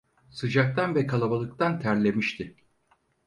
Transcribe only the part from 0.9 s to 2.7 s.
ve kalabalıktan terlemişti.